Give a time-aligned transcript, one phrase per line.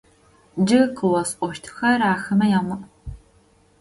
[0.63, 2.81] Джы къыосӀощтхэр ахэмэ ямыӀу!